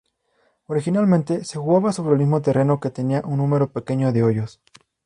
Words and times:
Originalmente, 0.65 1.43
se 1.45 1.59
jugaba 1.59 1.93
sobre 1.93 2.13
el 2.13 2.17
mismo 2.17 2.41
terreno 2.41 2.79
que 2.79 2.89
tenía 2.89 3.21
un 3.23 3.37
número 3.37 3.71
pequeño 3.71 4.11
de 4.11 4.23
hoyos. 4.23 4.59